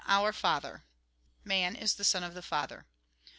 [0.07, 0.83] Our Father,
[1.43, 2.87] Man is the son of the Father.